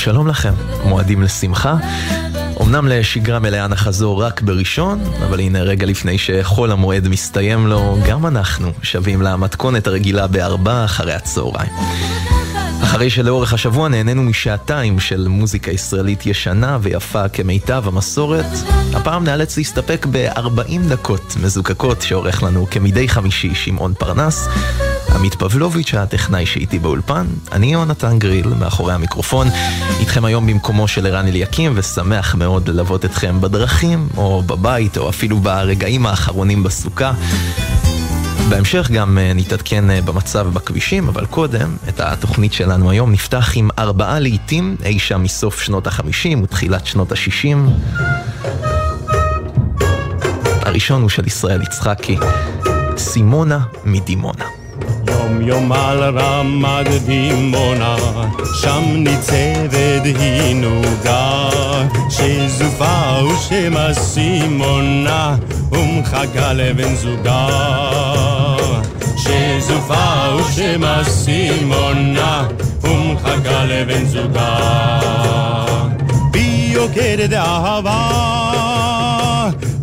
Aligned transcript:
שלום, 0.00 0.26
לכם. 0.26 0.52
מועדים 0.84 1.22
לשמחה. 1.22 1.76
אמנם 2.62 2.88
לשגרה 2.88 3.38
מלאה 3.38 3.68
נחזור 3.68 4.22
רק 4.24 4.42
בראשון, 4.42 5.00
אבל 5.28 5.40
הנה 5.40 5.62
רגע 5.62 5.86
לפני 5.86 6.18
שחול 6.18 6.72
המועד 6.72 7.08
מסתיים 7.08 7.66
לו, 7.66 7.98
גם 8.08 8.26
אנחנו 8.26 8.72
שבים 8.82 9.22
למתכונת 9.22 9.86
הרגילה 9.86 10.26
בארבע 10.26 10.84
אחרי 10.84 11.12
הצהריים. 11.12 11.70
אחרי 12.82 13.10
שלאורך 13.10 13.52
השבוע 13.52 13.88
נהנינו 13.88 14.22
משעתיים 14.22 15.00
של 15.00 15.28
מוזיקה 15.28 15.70
ישראלית 15.70 16.26
ישנה 16.26 16.78
ויפה 16.80 17.28
כמיטב 17.28 17.82
המסורת, 17.86 18.46
הפעם 18.94 19.24
נאלץ 19.24 19.56
להסתפק 19.56 20.06
ב-40 20.10 20.88
דקות 20.88 21.34
מזוקקות 21.42 22.02
שעורך 22.02 22.42
לנו 22.42 22.66
כמדי 22.70 23.08
חמישי 23.08 23.54
שמעון 23.54 23.94
פרנס. 23.98 24.48
עמית 25.14 25.34
פבלוביץ', 25.34 25.94
הטכנאי 25.94 26.46
שאיתי 26.46 26.78
באולפן, 26.78 27.26
אני 27.52 27.72
יונתן 27.72 28.18
גריל, 28.18 28.48
מאחורי 28.48 28.94
המיקרופון, 28.94 29.48
איתכם 30.00 30.24
היום 30.24 30.46
במקומו 30.46 30.88
של 30.88 31.06
ערן 31.06 31.26
אליקים, 31.26 31.72
ושמח 31.74 32.34
מאוד 32.34 32.68
ללוות 32.68 33.04
אתכם 33.04 33.40
בדרכים, 33.40 34.08
או 34.16 34.42
בבית, 34.42 34.98
או 34.98 35.08
אפילו 35.08 35.38
ברגעים 35.38 36.06
האחרונים 36.06 36.62
בסוכה. 36.62 37.12
בהמשך 38.48 38.90
גם 38.90 39.18
אה, 39.18 39.32
נתעדכן 39.34 39.90
אה, 39.90 40.00
במצב 40.00 40.48
בכבישים, 40.52 41.08
אבל 41.08 41.26
קודם, 41.26 41.76
את 41.88 42.00
התוכנית 42.00 42.52
שלנו 42.52 42.90
היום 42.90 43.12
נפתח 43.12 43.52
עם 43.54 43.70
ארבעה 43.78 44.20
לעיתים 44.20 44.76
אי 44.84 44.98
שם 44.98 45.22
מסוף 45.22 45.60
שנות 45.60 45.86
החמישים 45.86 46.42
ותחילת 46.42 46.86
שנות 46.86 47.12
השישים. 47.12 47.68
הראשון 50.62 51.02
הוא 51.02 51.10
של 51.10 51.26
ישראל 51.26 51.62
יצחקי, 51.62 52.16
סימונה 52.96 53.58
מדימונה. 53.84 54.59
יום 55.30 55.42
יום 55.42 55.72
על 55.72 56.18
רמת 56.18 56.86
דימונה, 57.06 57.96
שם 58.60 58.82
ניצבת 58.94 60.04
היא 60.04 60.56
נוגה, 60.56 61.48
שזופה 62.10 63.24
ושמה 63.24 63.94
סימונה, 63.94 65.36
ומחכה 65.72 66.52
לבן 66.52 66.94
זוגה. 66.94 67.46
שזופה 69.16 70.34
ושמה 70.36 71.04
סימונה, 71.04 72.48
ומחכה 72.82 73.64
לבן 73.64 74.04
זוגה. 74.04 74.58
בי 76.30 76.70
יוקדת 76.72 77.32
אהבה, 77.32 78.10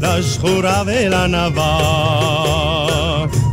לשחורה 0.02 0.84
ולנבה. 0.86 2.87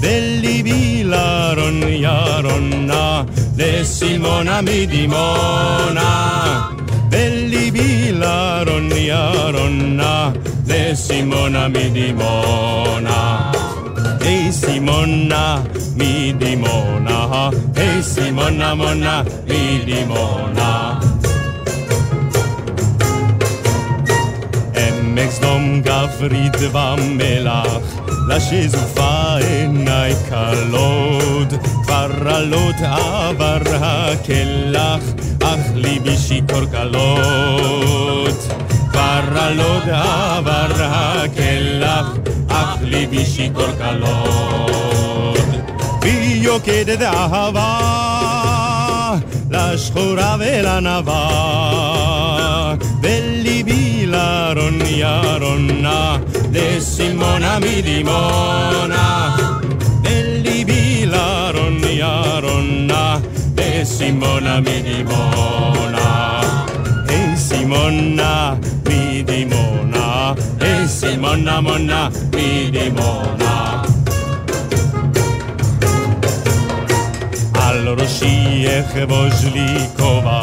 Bellivilar 0.05 1.57
on 1.67 1.81
Jaronna, 2.05 3.25
Lessimona 3.57 4.61
Midimona. 4.61 6.09
Bellivilar 7.09 8.69
on 8.69 8.91
Jaronna, 8.91 10.35
mi 11.71 11.89
dimona. 11.95 13.19
Hei 14.21 14.53
Simona, 14.53 15.63
Midimona, 15.97 17.51
hei 17.75 18.03
Simona, 18.03 18.75
Mona, 18.77 19.25
Midimona. 19.49 21.01
Emmeks 24.75 25.41
me 25.41 25.83
gavrid 25.83 26.61
vam 26.75 27.01
melach, 27.19 27.94
לשזופה 28.29 29.37
עיניי 29.37 30.15
כלות, 30.29 31.49
כבר 31.83 32.11
עלות 32.27 32.75
עבר 32.81 33.59
הקלח, 33.81 35.01
אך 35.43 35.59
ליבי 35.75 36.17
שיכור 36.17 36.65
כלות. 36.67 38.49
כבר 38.91 39.39
עלות 39.41 39.83
עבר 39.83 40.73
הקלח, 40.79 42.07
אך 42.49 42.79
ליבי 42.83 43.25
שיכור 43.25 43.67
כלות. 43.79 45.39
בי 46.01 46.39
יוקדת 46.43 47.03
אהבה, 47.03 47.81
לשחורה 49.51 50.37
ולנבה, 50.39 51.29
בליבי 53.01 54.07
לרוניה 54.07 55.23
רונה. 55.41 56.17
de 56.55 56.81
Simona 56.81 57.59
mi 57.59 57.83
dimona, 57.83 59.35
dell'Ibila 60.03 61.51
ronnia 61.51 62.39
ronna, 62.41 63.21
de 63.55 63.85
Simona 63.85 64.61
mi 64.61 64.81
dimona, 64.81 66.07
e 67.09 67.37
Simona 67.37 68.57
mi 68.87 69.25
dimona, 69.25 70.37
e 70.61 70.87
Simona 70.87 71.61
monna 71.61 72.11
mi 72.33 72.71
dimona. 72.71 73.83
Al 77.67 77.97
Roshiech 77.97 79.07
Vozlikova 79.07 80.41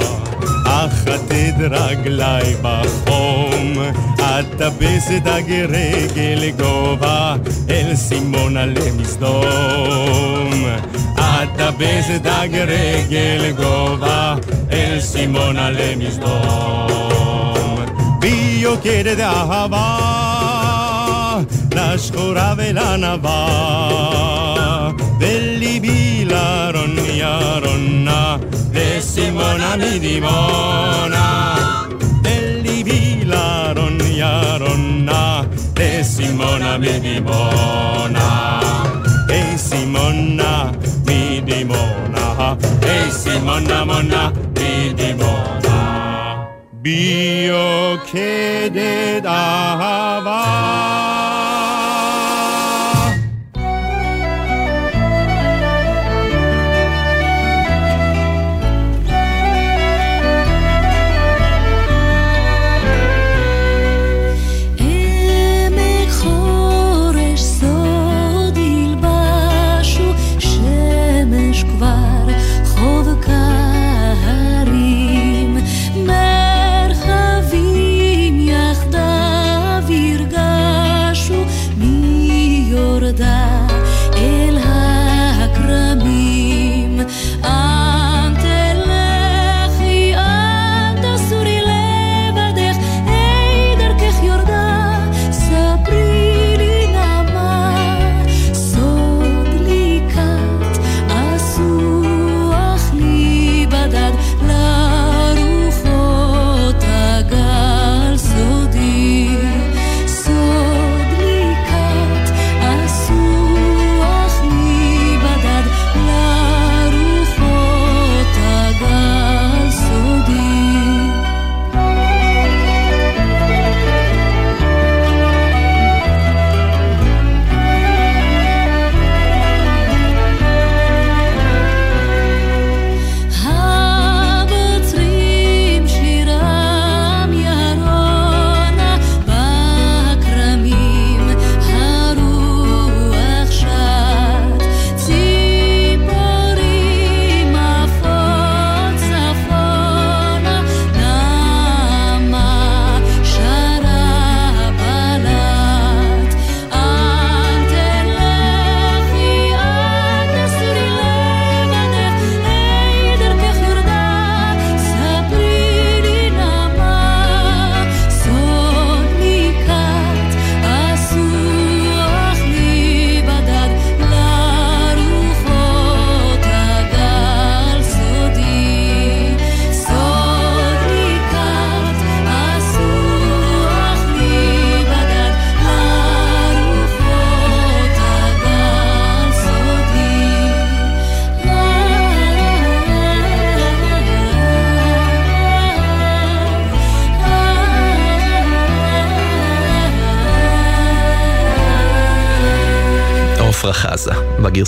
לי 0.82 0.88
כובע, 0.88 0.88
אחטט 0.88 1.56
רגליי 1.72 2.56
בחום, 2.62 3.74
אטפס 4.20 5.12
את 5.18 5.28
הגרגל 5.28 6.50
גובה, 6.58 7.36
אל 7.70 7.96
סימונה 7.96 8.66
למסדום. 8.66 9.42
אטפס 11.16 12.10
את 12.16 12.26
הגרגל 12.26 13.52
גובה, 13.58 14.36
אל 14.72 15.00
סימונה 15.02 15.70
למסדום. 15.70 16.88
בי 18.20 18.58
יוקדת 18.62 19.20
אהבה, 19.20 19.98
לשחורה 21.76 22.54
ולענווה, 22.58 23.82
l'aronna, 26.32 27.60
ronna, 27.60 28.40
de 28.72 29.02
Simona 29.02 29.76
mi 29.76 30.00
dimona. 30.00 31.24
Dell'ivi 32.22 33.26
l'aronna, 33.26 34.58
ronna, 34.58 35.46
de 35.74 36.04
Simona 36.04 36.78
mi 36.78 37.00
dimona. 37.00 38.28
Ehi 39.30 39.58
Simona 39.58 40.72
mi 41.06 41.42
dimona, 41.44 42.58
ehi 42.82 43.12
Simona 43.12 43.86
mona 43.86 44.32
mi 44.56 44.94
dimona. 44.94 45.78
Bio 46.82 48.00
che 48.10 48.70
de 48.72 49.22
dava. 49.22 51.11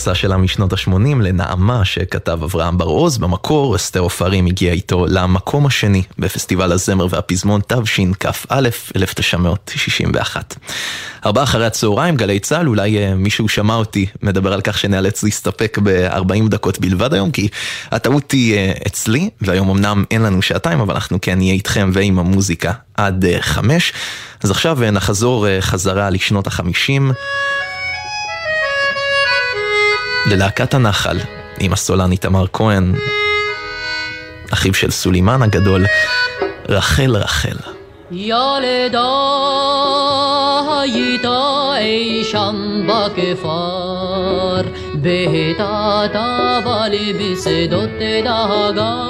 בגרסה 0.04 0.16
שלה 0.16 0.38
משנות 0.38 0.74
ה-80 0.74 1.22
לנעמה 1.22 1.86
שכתב 1.86 2.40
אברהם 2.44 2.78
בר-עוז, 2.78 3.18
במקור 3.18 3.76
אסתר 3.76 4.00
עופרים 4.00 4.46
הגיע 4.46 4.74
איתו 4.74 5.06
למקום 5.10 5.66
השני 5.66 6.04
בפסטיבל 6.20 6.72
הזמר 6.72 7.08
והפזמון 7.10 7.62
תשכ"א 7.68 8.60
1961. 8.96 10.56
ארבעה 11.26 11.44
אחרי 11.44 11.66
הצהריים, 11.66 12.16
גלי 12.18 12.40
צה"ל, 12.40 12.68
אולי 12.68 12.98
אה, 12.98 13.16
מישהו 13.16 13.50
שמע 13.50 13.76
אותי 13.76 14.06
מדבר 14.22 14.54
על 14.54 14.62
כך 14.62 14.78
שנאלץ 14.78 15.24
להסתפק 15.24 15.80
ב-40 15.84 16.50
דקות 16.50 16.80
בלבד 16.80 17.14
היום, 17.14 17.32
כי 17.32 17.48
הטעות 17.92 18.32
היא 18.32 18.56
אה, 18.56 18.72
אצלי, 18.88 19.30
והיום 19.42 19.70
אמנם 19.70 20.04
אין 20.12 20.22
לנו 20.22 20.42
שעתיים, 20.42 20.80
אבל 20.80 20.94
אנחנו 20.94 21.18
כן 21.22 21.38
נהיה 21.38 21.54
איתכם 21.54 21.92
ועם 21.94 22.20
המוזיקה 22.20 22.72
עד 22.96 23.26
אה, 23.26 23.38
חמש. 23.42 23.94
אז 24.44 24.52
עכשיו 24.52 24.78
נחזור 24.92 25.48
חזרה 25.60 26.10
לשנות 26.10 26.48
החמישים. 26.48 27.12
ללהקת 30.25 30.74
הנחל, 30.74 31.18
עם 31.60 31.74
הסולן 31.74 32.12
איתמר 32.12 32.46
כהן, 32.54 32.94
אחיו 34.54 34.74
של 34.74 34.92
סולימן 34.92 35.42
הגדול, 35.42 35.86
רחל 36.70 37.16
רחל. 37.16 37.58
ילדה 38.12 39.02
הייתה 40.81 41.74
אי 41.78 42.24
שם 42.24 42.88
בכפר, 42.88 44.62
בהיטת 44.94 46.16
אבל 46.16 46.92
בשדות 47.19 47.90
דגן. 48.74 49.04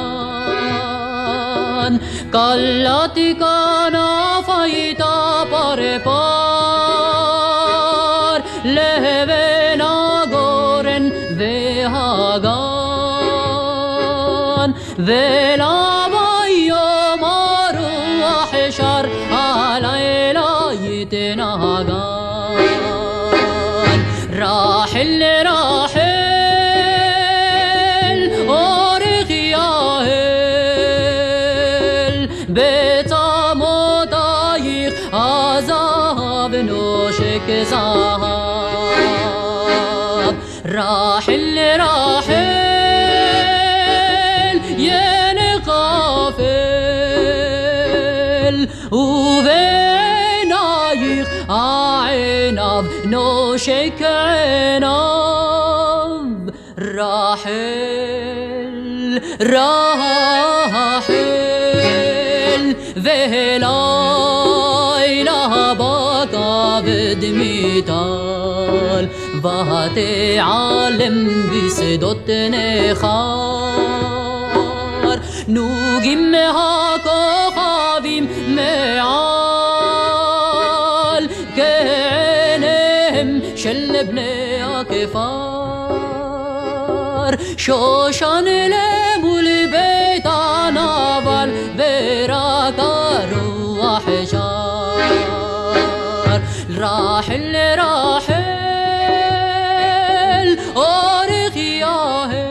קלעתי 2.32 3.36
כנף 3.40 4.50
הייתה 4.50 5.13
راحل 59.42 61.04
راحل 61.04 62.76
ذهلاي 62.98 63.64
لا 65.24 65.74
بقى 65.74 66.84
بدمي 66.86 67.82
تال 67.82 69.08
بهتي 69.44 70.40
عالم 70.40 71.50
بسدوتني 71.52 72.92
نخار 72.92 73.84
نوجم 75.48 76.36
هاكو 76.36 77.52
خابيم 77.56 78.28
معال 78.56 79.64
كعنهم 81.58 83.42
شلبني 83.56 84.64
أكفار 84.80 85.43
شوشان 87.66 88.48
مول 89.22 89.48
بيت 89.68 90.28
نابل 90.76 91.52
براك 91.78 92.80
روح 93.34 94.04
جار. 94.32 95.02
راحل 96.78 97.56
راحل 97.80 98.44
أرخ 100.78 101.56
ياهل 101.58 102.48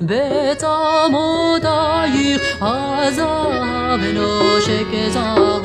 بيت 0.00 0.64
مدايق 1.08 2.42
عذاب 2.62 4.00
نوشك 4.00 4.92
زهر 5.14 5.64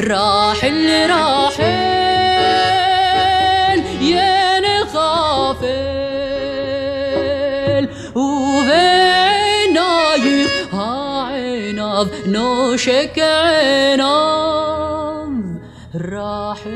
راحل 0.00 1.10
راحل. 1.10 1.97
الأرض 11.98 12.28
نوشك 12.28 13.18
عناض 13.18 14.38
راحل. 15.94 16.68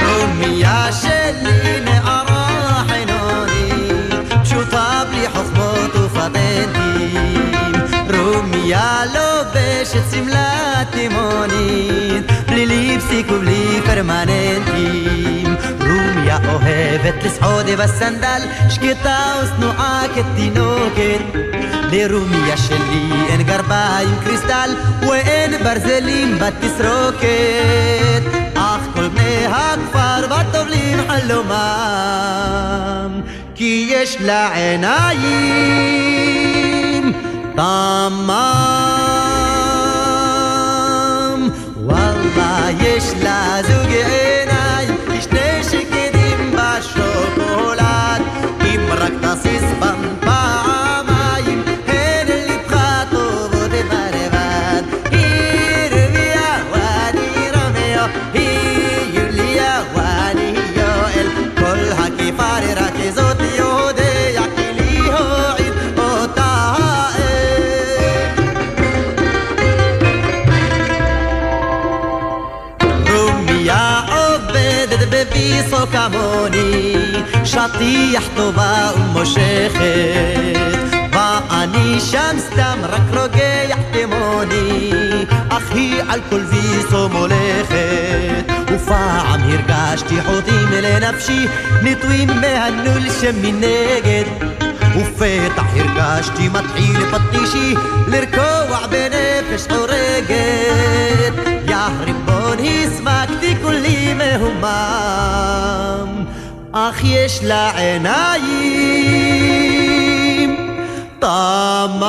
أمي 0.00 0.60
يا 0.60 0.90
نوني 3.04 3.78
وفطنتي 5.96 7.75
דומיה 8.36 9.02
לובשת 9.14 10.02
שמלה 10.10 10.82
תימונית, 10.90 12.26
בלי 12.46 12.66
ליפסיק 12.66 13.30
ובלי 13.30 13.80
פרמננטים. 13.86 15.56
רומיה 15.80 16.38
אוהבת 16.52 17.24
לסעוד 17.24 17.66
בסנדל, 17.66 18.40
שקטה 18.70 19.18
ושנואה 19.42 20.02
כתינוקת. 20.14 21.20
לרומיה 21.92 22.56
שלי 22.56 23.10
אין 23.28 23.42
גרביים 23.42 24.14
קריסטל, 24.24 24.70
ואין 25.08 25.52
ברזלים 25.64 26.38
בתסרוקת. 26.38 28.22
אך 28.54 28.80
כל 28.94 29.08
בני 29.08 29.46
הכפר 29.46 30.26
וטובלים 30.26 30.98
חלומם, 31.08 31.50
כי 33.54 33.88
יש 33.90 34.16
לה 34.20 34.54
עיניים. 34.54 36.55
Tama 37.56 39.05
שטיח 77.76 78.24
טובה 78.36 78.90
ומושכת. 78.96 80.56
ואני 81.12 82.00
שם 82.00 82.36
סתם 82.38 82.78
רק 82.82 83.02
רוגע 83.10 83.76
כמוני, 83.92 84.90
אך 85.48 85.70
היא 85.70 86.02
על 86.08 86.20
כל 86.30 86.40
ויסו 86.40 87.08
מולכת. 87.08 88.52
ופעם 88.74 89.40
הרגשתי 89.42 90.22
חוטים 90.22 90.68
לנפשי, 90.82 91.46
נטועים 91.82 92.28
מהנול 92.28 93.10
שמנגד. 93.20 94.24
ופתח 94.96 95.64
הרגשתי 95.76 96.48
מתחיל 96.48 97.00
פטישי 97.10 97.74
לרקוע 98.06 98.86
בנפש 98.86 99.66
חורגת 99.68 101.34
יא 101.68 101.76
ריבון 102.00 102.56
הסמקתי 102.58 103.54
כולי 103.62 104.14
מהומם 104.14 105.45
אך 106.78 107.04
יש 107.04 107.40
לה 107.42 107.70
עיניים 107.76 108.46
טעמם. 111.18 112.06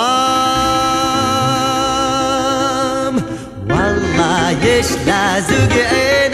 וואלה, 3.68 4.50
יש 4.62 4.88
לה 5.06 5.36
זוג 5.42 5.72
עיניים 5.72 6.27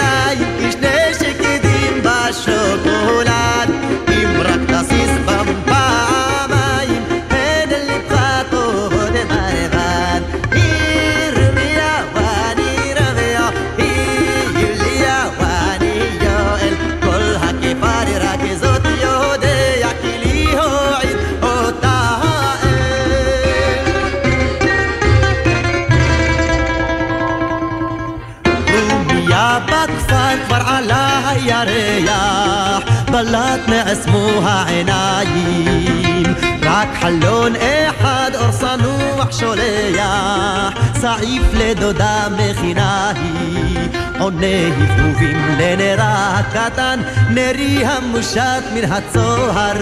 נעצמו 33.94 34.30
העיניים, 34.44 36.26
רק 36.62 36.88
חלון 37.02 37.54
אחד 37.56 38.32
אור 38.36 38.52
צנוח 38.52 39.32
שולח, 39.32 40.74
סעיף 40.96 41.44
לדודה 41.54 42.28
מכינה 42.38 43.12
היא, 43.16 43.78
עונה 44.20 44.46
הבהובים 44.68 45.38
לנרה 45.60 46.40
הקטן, 46.40 47.00
נרי 47.30 47.86
המושט 47.86 48.64
מן 48.74 48.92
הצוהר. 48.92 49.78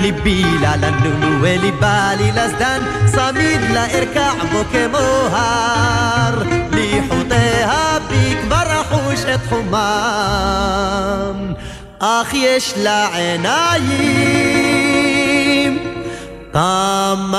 ליבי 0.00 0.44
לה 0.60 0.76
לנונו 0.76 1.42
וליבה 1.42 2.10
לי 2.18 2.32
לזדן, 2.32 2.80
צמיד 3.06 3.60
לה 3.70 3.86
ארקע 3.86 4.32
בו 4.52 4.62
כמו 4.72 4.98
הר. 5.30 6.42
לי 6.72 7.00
חוטיה 7.08 7.98
בי 8.08 8.36
כבר 8.42 8.80
אחוש 8.80 9.24
את 9.34 9.40
חומם, 9.48 9.76
אך 11.98 12.34
יש 12.34 12.74
לה 12.76 13.16
עיניים 13.16 14.58
טעמם. 16.52 17.36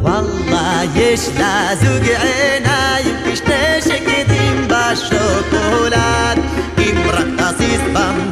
וואלה, 0.00 0.82
יש 0.94 1.28
לה 1.38 1.68
זוג 1.74 2.04
עיניים 2.08 3.16
כשני 3.24 3.80
שקדים 3.80 4.68
בשוקולד, 4.68 6.38
אם 6.78 6.96
רק 7.06 7.26
תזיז 7.36 7.80
בם 7.92 8.25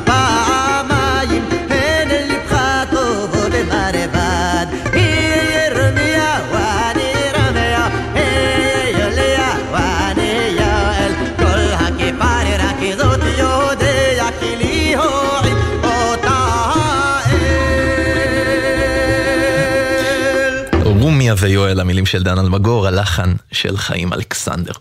ויואל, 21.38 21.80
המילים 21.80 22.06
של 22.06 22.22
דן 22.22 22.38
אלמגור, 22.38 22.86
הלחן 22.86 23.32
של 23.52 23.76
חיים 23.76 24.12
אלכסנדר. 24.12 24.72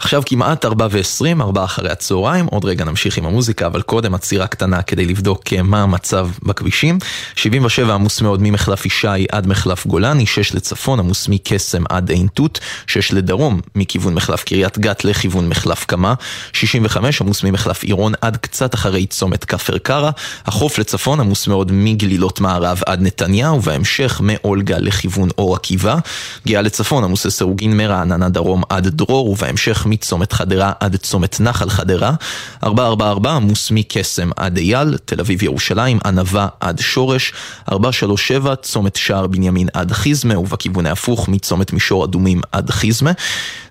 עכשיו 0.00 0.22
כמעט 0.26 0.64
ארבע 0.64 0.86
ועשרים, 0.90 1.42
ארבע 1.42 1.64
אחרי 1.64 1.90
הצהריים, 1.90 2.46
עוד 2.46 2.64
רגע 2.64 2.84
נמשיך 2.84 3.18
עם 3.18 3.26
המוזיקה, 3.26 3.66
אבל 3.66 3.82
קודם 3.82 4.14
עצירה 4.14 4.46
קטנה 4.46 4.82
כדי 4.82 5.06
לבדוק 5.06 5.52
אה, 5.52 5.62
מה 5.62 5.82
המצב 5.82 6.28
בכבישים. 6.42 6.98
77 7.36 7.94
עמוס 7.94 8.20
מאוד 8.20 8.42
ממחלף 8.42 8.86
ישי 8.86 9.26
עד 9.32 9.46
מחלף 9.46 9.86
גולני, 9.86 10.26
6 10.26 10.54
לצפון 10.54 10.98
עמוס 10.98 11.28
מקסם 11.28 11.82
עד 11.88 12.10
עין 12.10 12.26
תות, 12.34 12.60
6 12.86 13.12
לדרום 13.12 13.60
מכיוון 13.74 14.14
מחלף 14.14 14.44
קריית 14.44 14.78
גת 14.78 15.04
לכיוון 15.04 15.48
מחלף 15.48 15.84
קמה, 15.84 16.14
65 16.52 17.20
עמוס 17.20 17.44
ממחלף 17.44 17.84
עירון 17.84 18.12
עד 18.20 18.36
קצת 18.36 18.74
אחרי 18.74 19.06
צומת 19.06 19.44
כפר 19.44 19.78
קרא, 19.78 20.10
החוף 20.46 20.78
לצפון 20.78 21.20
עמוס 21.20 21.46
מאוד 21.46 21.72
מגלילות 21.72 22.40
מערב 22.40 22.80
עד 22.86 23.02
נתניה, 23.02 23.52
ובהמשך 23.52 24.20
מאולגה 24.24 24.78
לכיוון 24.78 25.28
אור 25.38 25.54
עקיבא, 25.54 25.96
גאה 26.46 26.62
לצפון 26.62 27.04
עמוס 27.04 27.26
לסירוגין 27.26 27.76
מרעננה 27.76 28.28
דרום 28.28 28.62
עד 28.68 28.88
דרור, 28.88 29.30
ובהמשך 29.30 29.87
מצומת 29.90 30.32
חדרה 30.32 30.72
עד 30.80 30.96
צומת 30.96 31.40
נחל 31.40 31.70
חדרה, 31.70 32.12
444 32.64 33.30
עמוס 33.30 33.70
מקסם 33.70 34.30
עד 34.36 34.56
אייל, 34.56 34.96
תל 35.04 35.20
אביב 35.20 35.42
ירושלים, 35.42 35.98
ענבה 36.04 36.46
עד 36.60 36.78
שורש, 36.80 37.32
437 37.72 38.54
צומת 38.56 38.96
שער 38.96 39.26
בנימין 39.26 39.68
עד 39.72 39.92
חיזמה, 39.92 40.38
ובכיוון 40.38 40.86
ההפוך 40.86 41.28
מצומת 41.28 41.72
מישור 41.72 42.04
אדומים 42.04 42.40
עד 42.52 42.70
חיזמה. 42.70 43.12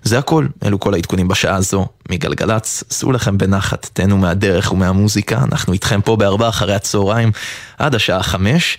זה 0.02 0.18
הכל, 0.18 0.46
אלו 0.64 0.80
כל 0.80 0.94
העדכונים 0.94 1.28
בשעה 1.28 1.56
הזו 1.56 1.86
מגלגלצ. 2.10 2.84
סעו 2.90 3.12
לכם 3.12 3.38
בנחת, 3.38 3.90
תהנו 3.92 4.18
מהדרך 4.18 4.72
ומהמוזיקה, 4.72 5.38
אנחנו 5.52 5.72
איתכם 5.72 6.00
פה 6.00 6.16
בארבע 6.16 6.48
אחרי 6.48 6.74
הצהריים 6.74 7.32
עד 7.78 7.94
השעה 7.94 8.22
חמש. 8.22 8.78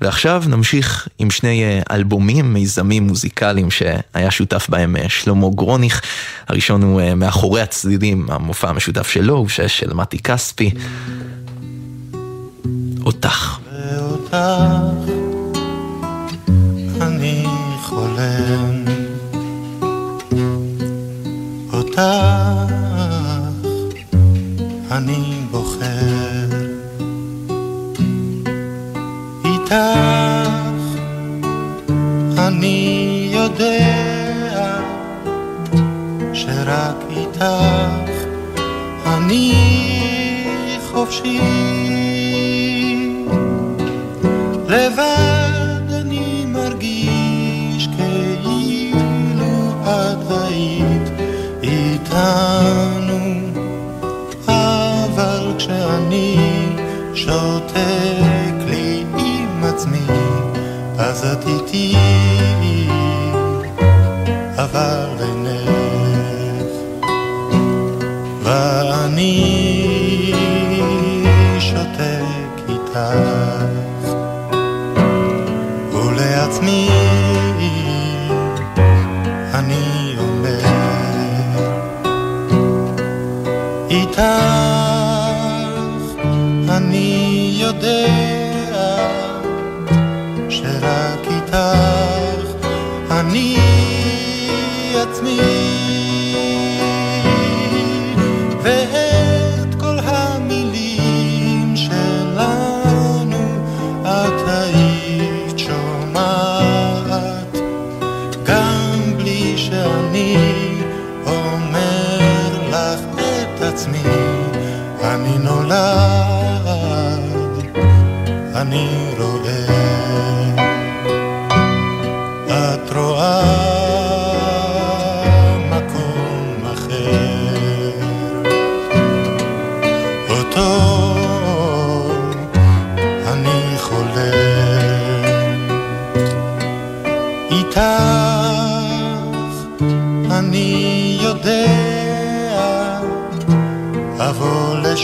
ועכשיו 0.00 0.42
נמשיך 0.48 1.08
עם 1.18 1.30
שני 1.30 1.62
אה, 1.64 1.80
אלבומים, 1.90 2.52
מיזמים 2.52 3.06
מוזיקליים 3.06 3.70
שהיה 3.70 4.30
שותף 4.30 4.66
בהם 4.68 4.96
אה, 4.96 5.08
שלמה 5.08 5.46
גרוניך. 5.54 6.02
הראשון 6.48 6.82
הוא 6.82 7.00
אה, 7.00 7.14
מאחורי 7.14 7.60
הצדדים, 7.60 8.26
המופע 8.28 8.68
המשותף 8.68 9.08
שלו, 9.08 9.46
של 9.48 9.94
מתי 9.94 10.18
כספי. 10.18 10.70
אותך. 13.06 13.58
ואותך 13.72 14.36
אני 17.00 17.46
חולם, 17.82 18.84
אותך 21.72 22.02
אני 24.90 25.39
איתך 29.70 30.98
אני 32.38 33.30
יודע 33.32 34.80
שרק 36.32 36.96
איתך 37.10 37.44
אני 39.06 39.54
חופשי. 40.92 41.40
לבד 44.68 45.92
אני 46.00 46.44
מרגיש 46.46 47.88
כאילו 47.96 49.72
את 49.82 50.30
היית 50.30 51.10
איתנו, 51.62 53.18
אבל 54.46 55.54
כשאני 55.58 56.36
שותק 57.14 58.19
אינך, 64.74 64.78
ואני 68.42 70.32
שותק 71.58 72.60
איתך. 72.68 72.98
ולעצמי 75.92 76.88
אני 79.54 80.16
אומר 80.18 80.60
איתך 83.90 84.20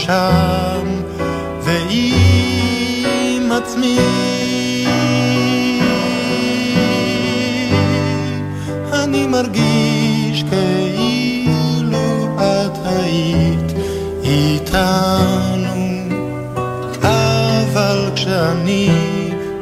לשם, 0.07 1.01
ועם 1.61 3.51
עצמי 3.51 3.99
אני 8.93 9.27
מרגיש 9.27 10.43
כאילו 10.49 12.37
את 12.37 12.77
היית 12.85 13.73
איתנו, 14.23 15.75
אבל 17.01 18.11
כשאני 18.15 18.89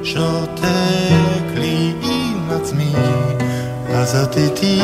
שותק 0.04 1.46
לי 1.56 1.94
עם 2.04 2.50
עצמי, 2.62 2.94
אז 3.90 4.16
את 4.16 4.38
איתי, 4.38 4.82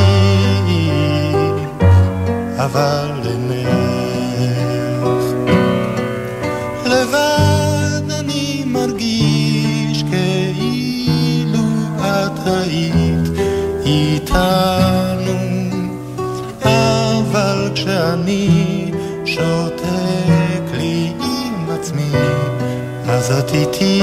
אבל 2.57 3.11
אינך. 3.25 3.80
איתנו, 15.19 15.97
אבל 16.63 17.71
כשאני 17.75 18.91
שותק 19.25 20.63
לי 20.73 21.13
עם 21.19 21.69
עצמי, 21.69 22.11
אז 23.07 23.31
את 23.31 23.51
איתי, 23.53 24.01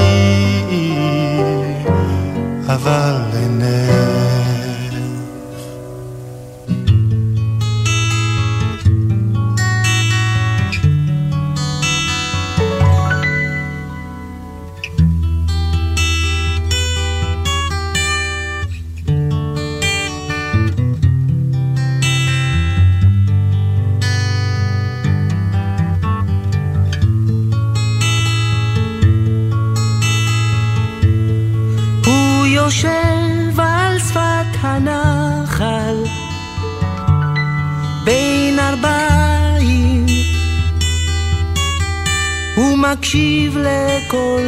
אבל 2.67 3.15
אינך. 3.33 4.28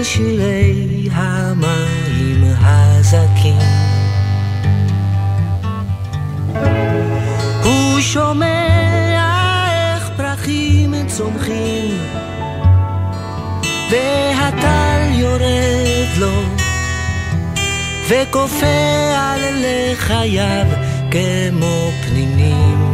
שירי 0.04 1.08
המים 1.12 2.44
הזכים 2.60 3.58
הוא 7.64 8.02
שומע 8.02 8.68
איך 9.96 10.10
פרחים 10.18 10.94
צומחים 11.08 11.98
והטל 13.92 15.12
יורד 15.12 16.18
לו 16.18 16.44
וכופה 18.10 19.16
על 19.18 19.42
לחייו 19.64 20.66
כמו 21.12 21.92
פנינים. 22.02 22.91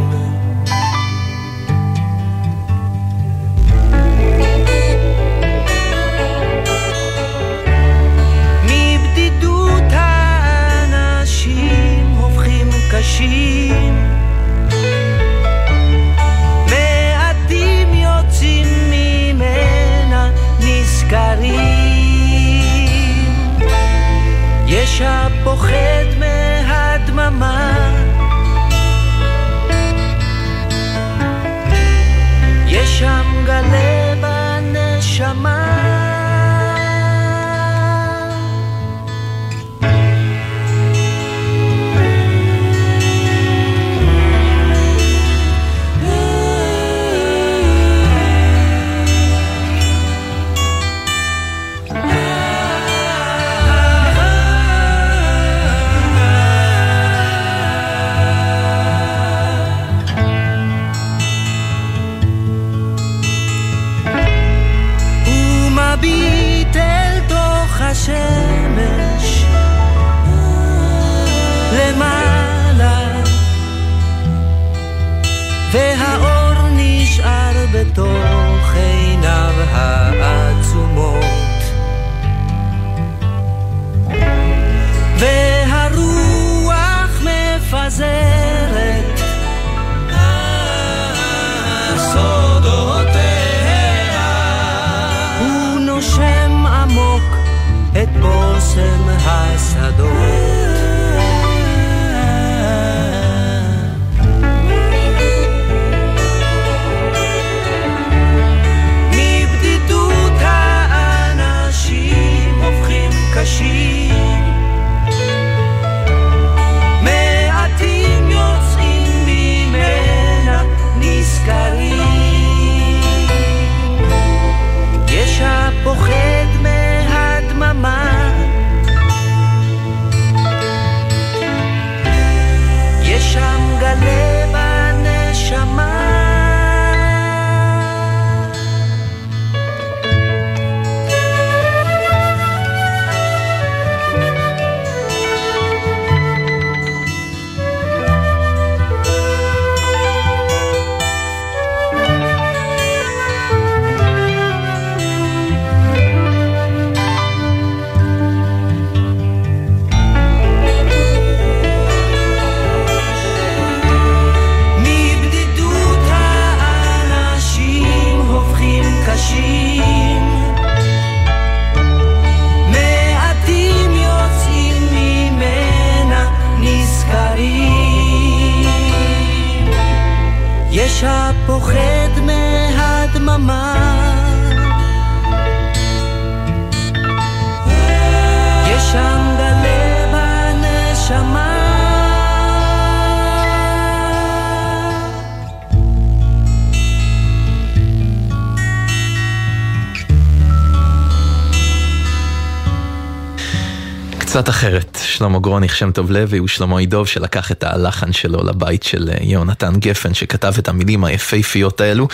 קצת 204.38 204.48
אחרת, 204.48 204.98
שלמה 205.02 205.38
גרוניך, 205.38 205.76
שם 205.76 205.92
טוב 205.92 206.10
לוי 206.10 206.40
ושלמה 206.40 206.78
עידוב 206.78 207.06
שלקח 207.06 207.52
את 207.52 207.64
הלחן 207.64 208.12
שלו 208.12 208.44
לבית 208.44 208.82
של 208.82 209.10
אה, 209.10 209.16
יהונתן 209.20 209.72
גפן 209.78 210.14
שכתב 210.14 210.52
את 210.58 210.68
המילים 210.68 211.04
היפהפיות 211.04 211.80
האלו. 211.80 212.08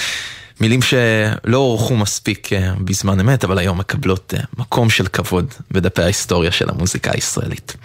מילים 0.61 0.83
שלא 0.83 1.57
הוערכו 1.57 1.97
מספיק 1.97 2.53
אה, 2.53 2.73
בזמן 2.79 3.21
אמת, 3.21 3.45
אבל 3.45 3.59
היום 3.59 3.79
מקבלות 3.79 4.35
אה, 4.37 4.43
מקום 4.59 4.91
של 4.91 5.07
כבוד 5.07 5.55
בדפי 5.71 6.03
ההיסטוריה 6.03 6.53
של 6.53 6.71
המוזיקה 6.71 7.11
הישראלית. 7.15 7.77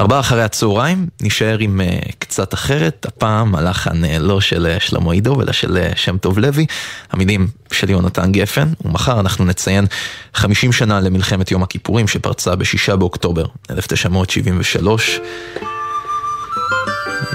ארבעה 0.00 0.20
אחרי 0.20 0.42
הצהריים, 0.42 1.06
נשאר 1.22 1.58
עם 1.58 1.80
uh, 1.80 2.12
קצת 2.18 2.54
אחרת, 2.54 3.06
הפעם 3.08 3.54
הלחן 3.54 4.04
uh, 4.04 4.08
לא 4.20 4.40
של 4.40 4.76
uh, 4.76 4.82
שלמה 4.84 5.12
עידו, 5.12 5.42
אלא 5.42 5.52
של 5.52 5.76
uh, 5.76 5.96
שם 5.96 6.18
טוב 6.18 6.38
לוי, 6.38 6.66
המילים 7.12 7.48
של 7.72 7.90
יונתן 7.90 8.32
גפן, 8.32 8.68
ומחר 8.84 9.20
אנחנו 9.20 9.44
נציין 9.44 9.86
50 10.34 10.72
שנה 10.72 11.00
למלחמת 11.00 11.50
יום 11.50 11.62
הכיפורים 11.62 12.08
שפרצה 12.08 12.56
ב-6 12.56 12.96
באוקטובר 12.96 13.46
1973. 13.70 15.20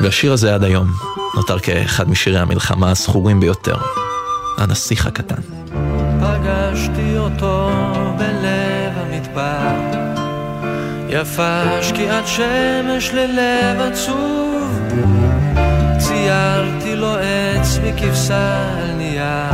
והשיר 0.02 0.34
הזה 0.34 0.56
עד 0.56 0.64
היום 0.64 0.92
נותר 1.36 1.60
כאחד 1.60 2.10
משירי 2.10 2.40
המלחמה 2.40 2.92
הזכורים 2.92 3.40
ביותר, 3.40 3.78
הנסיך 4.58 5.06
הקטן. 5.06 5.42
פגשתי 6.20 7.18
אותו 7.18 7.72
בלב 8.18 8.94
המדבר 8.96 9.79
יפה 11.10 11.64
שקיעת 11.82 12.28
שמש 12.28 13.12
ללב 13.14 13.82
עצוב. 13.82 14.80
ציירתי 15.98 16.96
לו 16.96 17.16
עץ 17.16 17.80
מכבשה 17.84 18.74
על 18.78 18.92
נייר. 18.98 19.54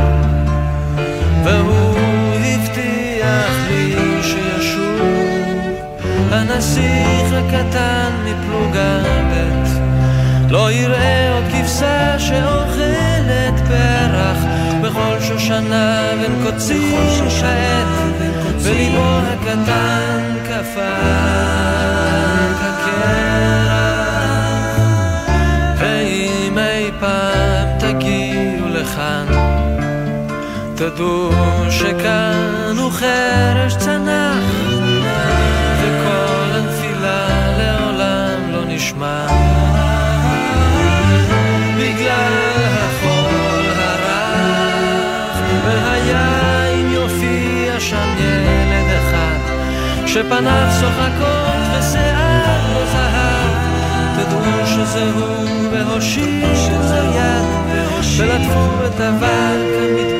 והוא 1.44 1.98
הבטיח 2.44 3.68
לי 3.68 3.96
שישוב. 4.22 5.58
הנסיך 6.30 7.32
הקטן 7.32 8.10
מפלוגה 8.24 8.98
ב' 9.30 9.56
לא 10.52 10.72
יראה 10.72 11.34
עוד 11.34 11.44
כבשה 11.52 12.18
שאוכלת 12.18 13.60
פרח. 13.68 14.38
בכל 14.82 15.20
שושנה 15.20 16.10
בין 16.20 16.44
קוצים 16.44 17.30
שעט 17.30 17.86
וליבו 18.66 19.18
הקטן 19.18 20.36
קפא 20.44 20.96
כקרח. 22.58 23.76
ואם 25.78 26.58
אי 26.58 26.90
פעם 27.00 27.78
תגיעו 27.78 28.68
לכאן 28.68 29.26
תדעו 30.74 31.30
שכאן 31.70 32.76
הוא 32.78 32.90
חרש 32.90 33.76
צנח 33.76 34.44
וכל 35.80 36.50
הנפילה 36.52 37.28
לעולם 37.58 38.52
לא 38.52 38.64
נשמע 38.64 39.26
שפניו 50.16 50.68
צוחקות 50.80 51.78
ושיער 51.78 52.74
לא 52.74 52.86
זהב 52.92 53.50
תדעו 54.16 54.66
שזה 54.66 55.10
הוא 55.12 55.68
והושיעו 55.72 56.56
יד 57.16 57.44
ולטפו 58.18 58.86
את 58.86 59.00
אבק 59.00 59.26
המדבר 59.78 60.15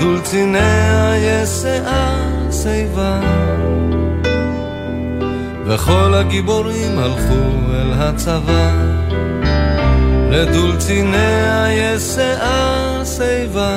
לדולציניה 0.00 1.12
יש 1.16 1.48
שיער 1.48 2.50
שיבה, 2.50 3.20
וכל 5.66 6.14
הגיבורים 6.14 6.98
הלכו 6.98 7.72
אל 7.74 7.92
הצבא. 7.92 8.70
לדולציניה 10.30 11.70
שיער 12.14 13.02
שיבה, 13.04 13.76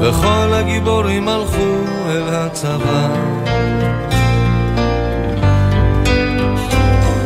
וכל 0.00 0.52
הגיבורים 0.52 1.28
הלכו 1.28 1.76
אל 2.08 2.34
הצבא. 2.34 3.08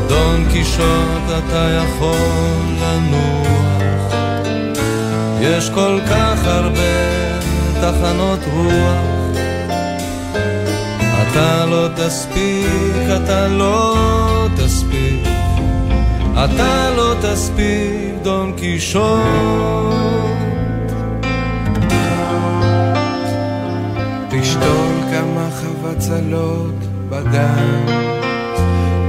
דון 0.09 0.49
קישוט 0.53 1.25
אתה 1.39 1.69
יכול 1.71 2.65
לנוח, 2.81 3.48
יש 5.59 5.71
כל 5.71 5.99
כך 6.11 6.45
הרבה 6.45 7.21
תחנות 7.81 8.39
רוח. 8.53 9.39
אתה 11.23 11.67
לא 11.67 11.89
תספיק, 11.97 13.07
אתה 13.17 13.49
לא 13.49 13.97
תספיק, 14.57 15.29
אתה 16.33 16.91
לא 16.97 17.15
תספיק, 17.23 18.15
דון 18.23 18.53
קישוט. 18.57 19.23
תשתול 24.31 24.95
כמה 25.11 25.49
חבצלות 25.51 26.75
בגן 27.09 27.87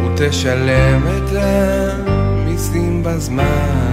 ותשלם 0.06 1.02
את 1.08 1.30
המיסים 1.36 3.04
בזמן 3.04 3.89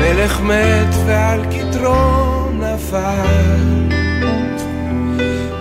המלך 0.00 0.40
מת 0.40 0.94
ועל 1.06 1.40
כתרו 1.50 2.48
נפל. 2.52 3.90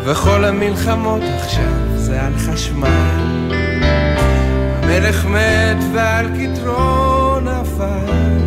וכל 0.06 0.46
המלחמות 0.46 1.22
עכשיו 1.38 1.98
זה 1.98 2.22
על 2.22 2.34
חשמל. 2.38 3.50
המלך 4.84 5.26
מת 5.26 5.78
ועל 5.94 6.28
כתרו 6.28 7.40
נפל. 7.40 8.38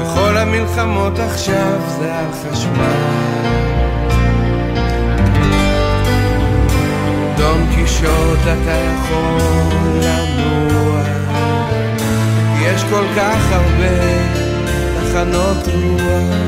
וכל 0.00 0.36
המלחמות 0.36 1.18
עכשיו 1.18 1.80
זה 1.98 2.14
על 2.14 2.32
חשמל. 2.32 3.46
דון 7.36 7.66
קישוט 7.74 8.38
אתה 8.42 8.72
יכול 8.72 9.40
לנוע 10.02 10.65
יש 12.76 12.84
כל 12.84 13.04
כך 13.16 13.52
הרבה 13.52 13.96
תחנות 15.00 15.68
רוח 15.74 16.46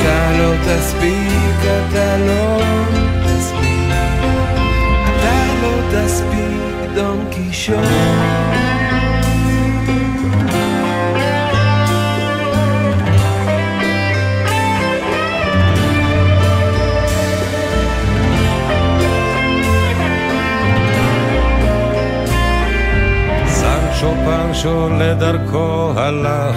אתה 0.00 0.32
לא 0.38 0.52
תספיק, 0.66 1.60
אתה 1.62 2.16
לא 2.16 2.60
תספיק, 3.26 3.92
אתה 5.04 5.46
לא 5.62 5.74
תספיק, 5.92 6.94
דון 6.94 7.24
קישון. 7.30 8.83
פנצ'ו 24.00 24.88
לדרכו 24.98 25.92
הלך, 25.96 26.56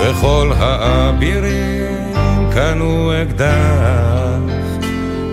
וכל 0.00 0.52
האבירים 0.58 2.14
קנו 2.52 3.12
אקדח. 3.22 4.40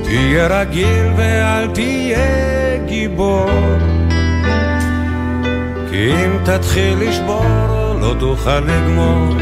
תהיה 0.03 0.47
רגיל 0.47 1.05
ואל 1.17 1.67
תהיה 1.67 2.77
גיבור, 2.85 3.49
כי 5.89 6.11
אם 6.11 6.37
תתחיל 6.43 6.97
לשבור 6.99 7.45
לא 8.01 8.15
תוכל 8.19 8.59
לגמור. 8.59 9.35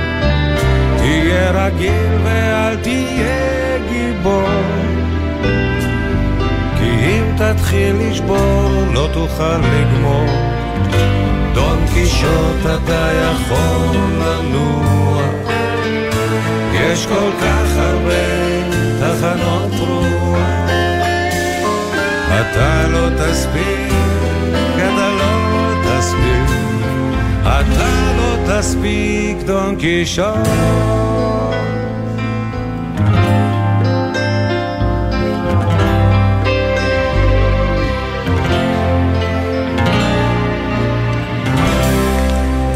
תהיה 0.97 1.51
רגיל 1.51 2.17
ואל 2.23 2.75
תהיה 2.75 3.77
גיבור, 3.89 4.49
כי 6.77 6.89
אם 7.05 7.23
תתחיל 7.37 7.95
לשבור 7.99 8.83
לא 8.93 9.09
תוכל 9.13 9.57
לגמור. 9.57 10.54
דון 11.53 11.85
קישוט 11.93 12.59
אתה 12.65 13.09
יכול 13.13 13.97
לנוע. 14.19 15.21
יש 16.73 17.05
כל 17.05 17.31
כך 17.41 17.77
הרבה 17.77 18.25
תחנות 18.99 19.71
רוח. 19.79 20.69
אתה 22.41 22.87
לא 22.87 23.09
תספיק, 23.09 23.93
אתה 24.77 25.09
לא 25.09 25.73
תספיק 25.83 26.55
אתה 27.45 28.13
לא 28.17 28.59
תספיק 28.59 29.37
דון 29.45 29.75
קישוט 29.75 30.25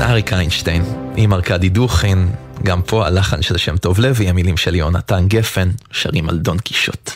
אריק 0.10 0.34
איינשטיין 0.34 0.84
עם 1.16 1.34
ארכדי 1.34 1.70
דוכין, 1.70 2.32
גם 2.64 2.82
פה 2.82 3.08
הלחן 3.08 3.42
של 3.42 3.58
שם 3.58 3.78
טוב 3.78 4.00
לוי, 4.00 4.30
המילים 4.30 4.58
של 4.58 4.76
יונתן 4.76 5.28
גפן, 5.28 5.70
שרים 5.92 6.30
על 6.30 6.38
דון 6.38 6.60
קישוט. 6.60 7.12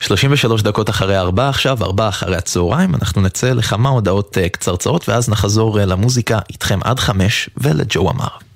33 0.00 0.62
דקות 0.62 0.90
אחרי 0.90 1.18
ארבע 1.18 1.48
עכשיו, 1.48 1.78
ארבע 1.82 2.08
אחרי 2.08 2.36
הצהריים, 2.36 2.94
אנחנו 2.94 3.22
נצא 3.22 3.52
לכמה 3.52 3.88
הודעות 3.88 4.38
אה, 4.38 4.48
קצרצרות 4.48 5.08
ואז 5.08 5.28
נחזור 5.28 5.80
אה, 5.80 5.86
למוזיקה 5.86 6.38
איתכם 6.50 6.78
עד 6.84 6.98
חמש 6.98 7.50
ולג'ו 7.56 8.10
אמר. 8.10 8.49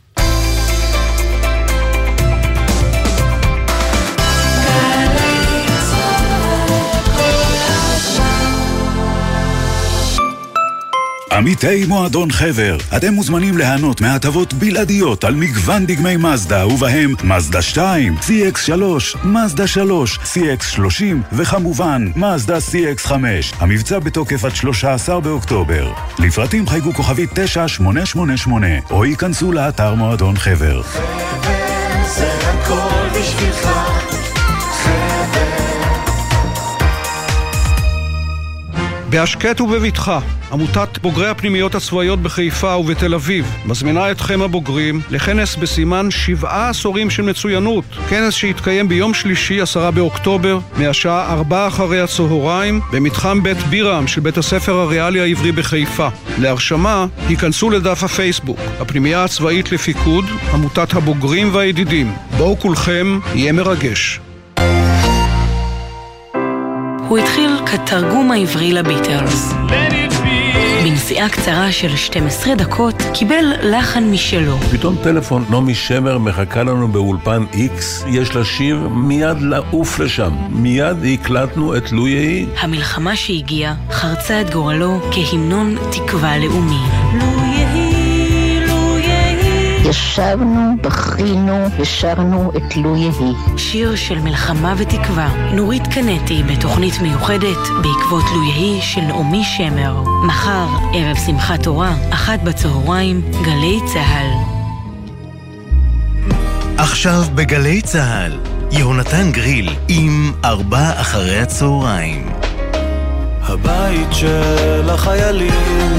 עמיתי 11.34 11.84
מועדון 11.88 12.30
חבר, 12.30 12.76
אתם 12.96 13.14
מוזמנים 13.14 13.58
ליהנות 13.58 14.00
מהטבות 14.00 14.54
בלעדיות 14.54 15.24
על 15.24 15.34
מגוון 15.34 15.86
דגמי 15.86 16.16
מזדה, 16.16 16.66
ובהם 16.66 17.14
מזדה 17.24 17.62
2, 17.62 18.14
CX3, 18.16 18.72
מזדה 19.24 19.66
3, 19.66 20.18
CX30 20.18 21.02
וכמובן 21.32 22.06
מזדה 22.16 22.56
CX5. 22.56 23.12
המבצע 23.58 23.98
בתוקף 23.98 24.44
עד 24.44 24.54
13 24.54 25.20
באוקטובר. 25.20 25.92
לפרטים 26.18 26.68
חייגו 26.68 26.94
כוכבית 26.94 27.30
9888 27.34 28.66
או 28.90 29.04
ייכנסו 29.04 29.52
לאתר 29.52 29.94
מועדון 29.94 30.36
חבר. 30.36 30.82
חבר 30.82 31.73
בהשקט 39.14 39.60
ובבטחה, 39.60 40.20
עמותת 40.52 40.98
בוגרי 41.02 41.28
הפנימיות 41.28 41.74
הצבאיות 41.74 42.22
בחיפה 42.22 42.76
ובתל 42.76 43.14
אביב 43.14 43.56
מזמינה 43.66 44.10
אתכם 44.10 44.42
הבוגרים 44.42 45.00
לכנס 45.10 45.56
בסימן 45.56 46.10
שבעה 46.10 46.68
עשורים 46.68 47.10
של 47.10 47.22
מצוינות. 47.22 47.84
כנס 48.08 48.34
שיתקיים 48.34 48.88
ביום 48.88 49.14
שלישי, 49.14 49.60
עשרה 49.60 49.90
באוקטובר, 49.90 50.58
מהשעה 50.76 51.32
ארבע 51.32 51.66
אחרי 51.66 52.00
הצהריים, 52.00 52.80
במתחם 52.92 53.42
בית 53.42 53.58
בירם 53.58 54.06
של 54.06 54.20
בית 54.20 54.38
הספר 54.38 54.72
הריאלי 54.72 55.20
העברי 55.20 55.52
בחיפה. 55.52 56.08
להרשמה, 56.38 57.06
היכנסו 57.28 57.70
לדף 57.70 58.02
הפייסבוק, 58.02 58.58
הפנימייה 58.80 59.24
הצבאית 59.24 59.72
לפיקוד, 59.72 60.24
עמותת 60.52 60.94
הבוגרים 60.94 61.54
והידידים. 61.54 62.12
בואו 62.36 62.58
כולכם, 62.58 63.18
יהיה 63.34 63.52
מרגש. 63.52 64.20
הוא 67.08 67.18
התחיל 67.18 67.53
כתרגום 67.66 68.30
העברי 68.30 68.72
לביטלס. 68.72 69.52
בנסיעה 70.84 71.28
קצרה 71.28 71.72
של 71.72 71.96
12 71.96 72.54
דקות 72.54 73.02
קיבל 73.14 73.44
לחן 73.62 74.04
משלו. 74.04 74.56
פתאום 74.72 74.96
טלפון, 75.02 75.44
נעמי 75.50 75.74
שמר 75.74 76.18
מחכה 76.18 76.62
לנו 76.62 76.88
באולפן 76.88 77.44
איקס, 77.54 78.04
יש 78.08 78.36
לה 78.36 78.44
שיר, 78.44 78.88
מיד 78.88 79.40
לעוף 79.40 79.98
לשם. 79.98 80.32
מיד 80.50 80.96
הקלטנו 81.14 81.76
את 81.76 81.92
לו 81.92 82.08
יהי. 82.08 82.46
המלחמה 82.60 83.16
שהגיעה 83.16 83.74
חרצה 83.90 84.40
את 84.40 84.50
גורלו 84.50 85.00
כהמנון 85.12 85.76
תקווה 85.92 86.38
לאומי. 86.38 86.80
לו 87.20 87.43
ישבנו, 89.84 90.76
בכינו, 90.80 91.66
ושרנו 91.78 92.52
את 92.56 92.76
לו 92.76 92.96
יהי. 92.96 93.32
שיר 93.56 93.96
של 93.96 94.18
מלחמה 94.18 94.74
ותקווה. 94.78 95.28
נורית 95.52 95.86
קנטי 95.86 96.42
בתוכנית 96.42 97.00
מיוחדת 97.02 97.58
בעקבות 97.82 98.24
לו 98.34 98.44
יהי 98.44 98.82
של 98.82 99.00
נעמי 99.00 99.44
שמר. 99.44 100.02
מחר, 100.26 100.66
ערב 100.94 101.16
שמחת 101.26 101.62
תורה, 101.62 101.94
אחת 102.10 102.42
בצהריים, 102.42 103.22
גלי 103.44 103.80
צה"ל. 103.92 104.30
עכשיו 106.78 107.22
בגלי 107.34 107.82
צה"ל, 107.82 108.32
יהונתן 108.70 109.32
גריל 109.32 109.74
עם 109.88 110.32
ארבע 110.44 111.00
אחרי 111.00 111.38
הצהריים. 111.38 112.30
הבית 113.42 114.12
של 114.12 114.90
החיילים, 114.90 115.90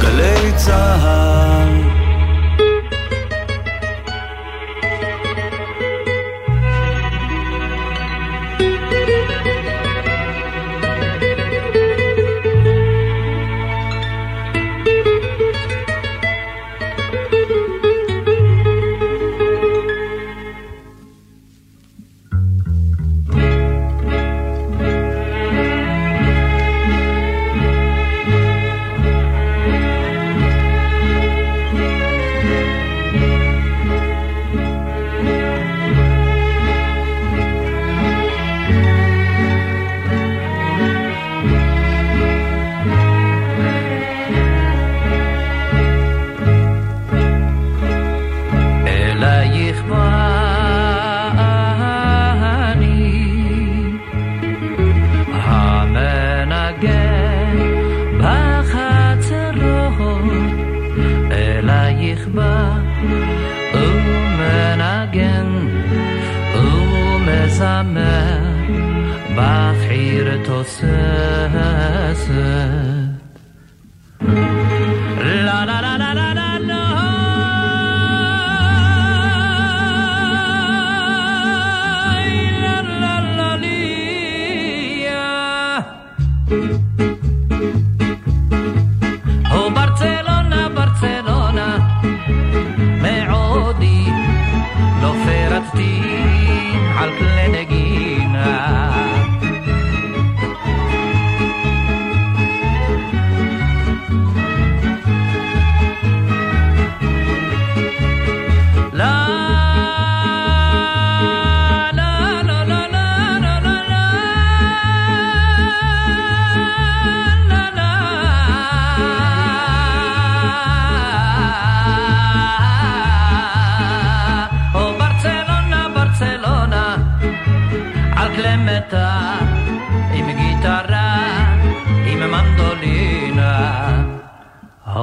גלי 0.00 0.52
צה"ל 0.56 1.57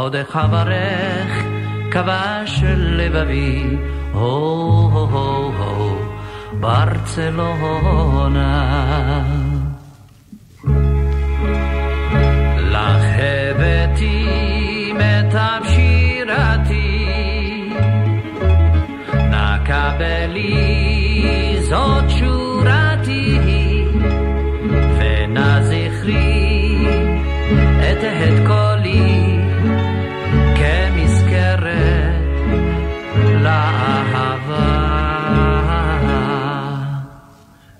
עודך 0.05 0.35
אברך, 0.35 1.45
כבש 1.91 2.63
לבבי, 2.65 3.77
הו 4.11 4.89
הו 4.89 5.95
ברצלונה. 6.59 8.03
לך 12.57 13.05
הבאתי 13.17 14.93
מיטב 14.93 15.61
שירתי, 15.63 17.09
נא 19.29 19.57
קבלי 19.65 21.57
זאת 21.61 22.09
שורתי, 22.09 23.39
ונא 24.99 25.61
זכרי 25.61 26.45
את 27.81 28.47
קולי 28.47 29.24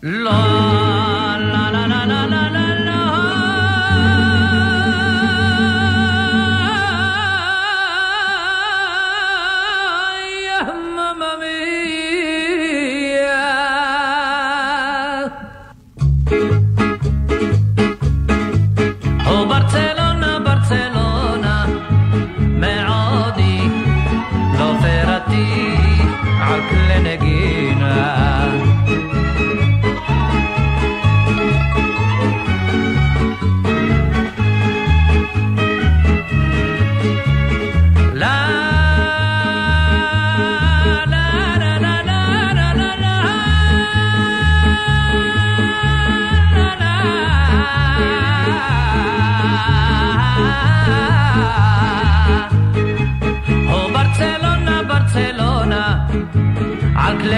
love. 0.02 0.55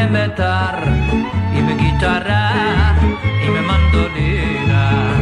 מיתר, 0.10 0.78
עם 1.54 1.78
גיטרה, 1.78 2.50
עם 3.42 3.54
מנדולינה. 3.68 5.14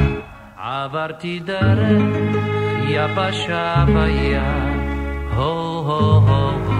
עברתי 0.58 1.40
דרך 1.40 2.04
יבשה 2.88 3.86
ויה, 3.88 4.74
הו 5.36 5.84
הו 5.84 6.20
הו 6.20 6.20
הו. 6.20 6.76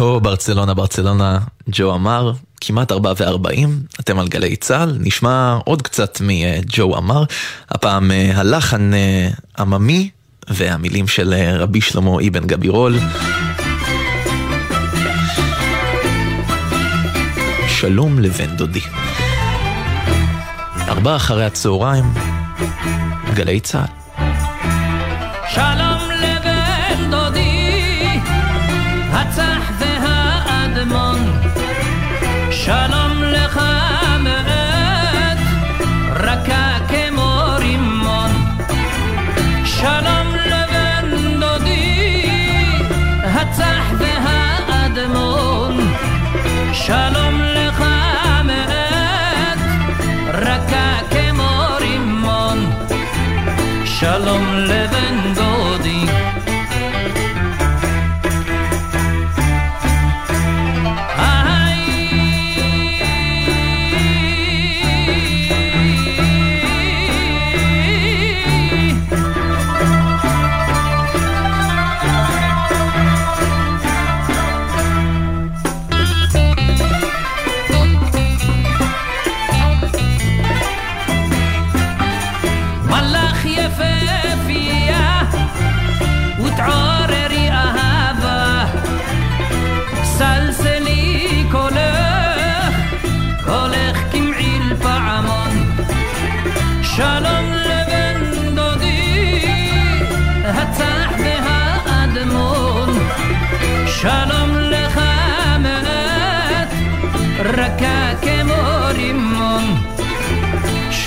הו, 0.00 0.20
ברצלונה, 0.20 0.74
ברצלונה, 0.74 1.38
ג'ו 1.70 1.94
אמר, 1.94 2.32
כמעט 2.60 2.92
4 2.92 3.12
ו-40, 3.18 3.68
אתם 4.00 4.18
על 4.18 4.28
גלי 4.28 4.56
צה"ל, 4.56 4.96
נשמע 5.00 5.58
עוד 5.64 5.82
קצת 5.82 6.18
מג'ו 6.20 6.96
אמר, 6.96 7.24
הפעם 7.68 8.10
אה, 8.10 8.32
הלחן 8.34 8.94
אה, 8.94 9.28
עממי 9.58 10.10
והמילים 10.48 11.08
של 11.08 11.32
אה, 11.32 11.56
רבי 11.56 11.80
שלמה 11.80 12.10
אבן 12.28 12.46
גבירול. 12.46 12.98
שלום 17.68 18.18
לבן 18.18 18.56
דודי. 18.56 18.80
ארבע 20.88 21.16
אחרי 21.16 21.44
הצהריים, 21.44 22.04
גלי 23.34 23.60
צה"ל. 23.60 24.00
שלום 25.54 25.89
שלום 32.70 32.99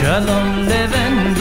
שלום 0.04 0.58
לבן 0.68 1.34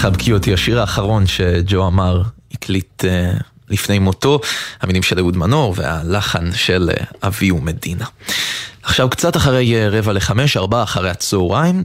חבקי 0.09 0.33
אותי, 0.33 0.53
השיר 0.53 0.79
האחרון 0.79 1.27
שג'ו 1.27 1.87
אמר, 1.87 2.21
הקליט 2.51 3.05
אה, 3.05 3.31
לפני 3.69 3.99
מותו, 3.99 4.39
המילים 4.81 5.03
של 5.03 5.19
אהוד 5.19 5.37
מנור 5.37 5.73
והלחן 5.77 6.53
של 6.53 6.89
אה, 6.93 7.27
אבי 7.27 7.51
ומדינה. 7.51 8.05
עכשיו 8.83 9.09
קצת 9.09 9.35
אחרי 9.35 9.75
אה, 9.75 9.89
רבע 9.89 10.13
לחמש, 10.13 10.57
ארבע 10.57 10.83
אחרי 10.83 11.09
הצהריים, 11.09 11.83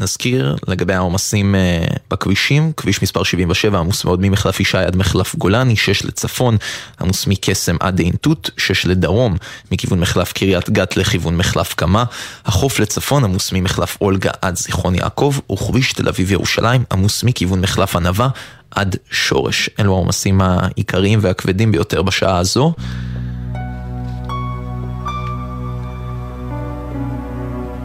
נזכיר 0.00 0.56
לגבי 0.68 0.94
העומסים 0.94 1.54
אה, 1.54 1.84
בכבישים, 2.10 2.72
כביש 2.76 3.02
מספר 3.02 3.22
77 3.22 3.78
עמוס 3.78 4.04
מאוד 4.04 4.20
ממחלף 4.22 4.60
ישי 4.60 4.78
עד 4.78 4.96
מחלף 4.96 5.36
גולני, 5.36 5.76
6 5.76 6.04
לצפון, 6.04 6.56
עמוס 7.00 7.26
מקסם 7.26 7.76
עד 7.80 7.98
עין 7.98 8.14
תות, 8.20 8.50
6 8.56 8.86
לדרום, 8.86 9.36
מכיוון 9.72 10.00
מחלף 10.00 10.32
קריית 10.32 10.70
גת 10.70 10.96
לכיוון 10.96 11.36
מחלף 11.36 11.74
קמה, 11.74 12.04
החוף 12.44 12.80
לצפון 12.80 13.24
עמוס 13.24 13.52
ממחלף 13.52 13.98
אולגה 14.00 14.30
עד 14.42 14.56
זיכרון 14.56 14.94
יעקב, 14.94 15.34
וכביש 15.52 15.92
תל 15.92 16.08
אביב 16.08 16.32
ירושלים 16.32 16.84
עמוס 16.92 17.24
מכיוון 17.24 17.60
מחלף 17.60 17.96
ענבה 17.96 18.28
עד 18.70 18.96
שורש. 19.10 19.70
אלו 19.80 19.92
העומסים 19.94 20.40
העיקריים 20.40 21.18
והכבדים 21.22 21.72
ביותר 21.72 22.02
בשעה 22.02 22.38
הזו. 22.38 22.74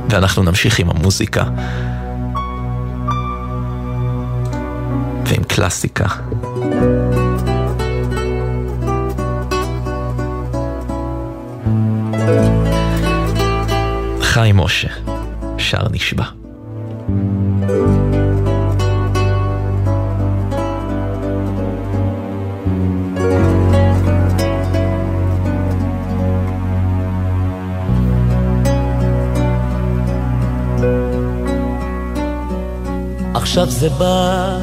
ואנחנו 0.09 0.43
נמשיך 0.43 0.79
עם 0.79 0.89
המוזיקה. 0.89 1.43
ועם 5.31 5.43
קלאסיקה. 5.43 6.05
חיים 14.21 14.57
משה, 14.57 14.87
שר 15.57 15.87
נשבע. 15.91 16.23
עכשיו 33.33 33.69
זה 33.69 33.89
בא, 33.89 34.57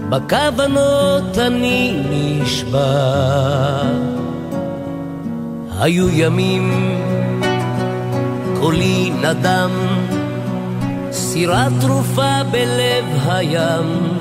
בכוונות 0.10 1.38
אני 1.38 2.02
נשבע. 2.10 2.92
היו 5.80 6.10
ימים, 6.10 6.96
קולי 8.60 9.12
נדם, 9.22 9.72
סירת 11.12 11.72
תרופה 11.82 12.44
בלב 12.52 13.06
הים. 13.28 14.16